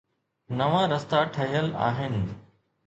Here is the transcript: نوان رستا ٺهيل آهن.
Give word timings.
نوان 0.59 0.87
رستا 0.95 1.19
ٺهيل 1.37 1.67
آهن. 1.91 2.15